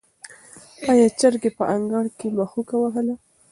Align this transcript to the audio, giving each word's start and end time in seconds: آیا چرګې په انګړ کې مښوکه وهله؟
آیا 0.91 1.07
چرګې 1.19 1.51
په 1.57 1.63
انګړ 1.75 2.03
کې 2.17 2.27
مښوکه 2.37 2.75
وهله؟ 2.79 3.15